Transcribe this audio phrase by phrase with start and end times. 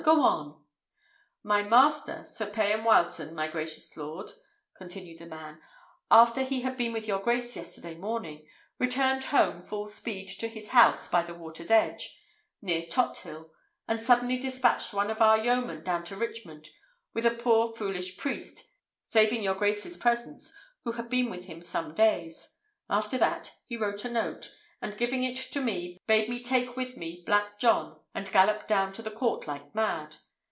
[0.03, 0.59] Go on."
[1.43, 4.31] "My master, Sir Payan Wileton, my gracious lord,"
[4.75, 5.61] continued the man,
[6.09, 8.47] "after he had been with your grace yesterday morning,
[8.79, 12.19] returned home full speed to his house by the water's edge,
[12.63, 13.51] near Tothill,
[13.87, 16.69] and suddenly dispatched one of our yeomen down to Richmond
[17.13, 18.71] with a poor foolish priest,
[19.09, 20.51] saving your grace's presence,
[20.83, 22.55] who had been with him some days.
[22.89, 24.51] After that, he wrote a note,
[24.83, 28.91] and giving it to me, bade me take with me Black John, and gallop down
[28.91, 30.15] to the court like mad.